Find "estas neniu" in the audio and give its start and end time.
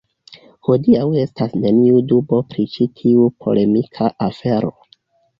1.23-1.99